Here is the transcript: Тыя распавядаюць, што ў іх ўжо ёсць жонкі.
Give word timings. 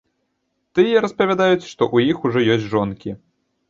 Тыя 0.77 1.03
распавядаюць, 1.05 1.69
што 1.71 1.83
ў 1.95 2.11
іх 2.11 2.17
ўжо 2.29 2.47
ёсць 2.57 2.71
жонкі. 2.77 3.19